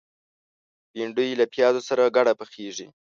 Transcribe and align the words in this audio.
بېنډۍ 0.93 1.29
له 1.39 1.45
پیازو 1.53 1.81
سره 1.89 2.13
ګډه 2.15 2.33
پخېږي 2.39 2.87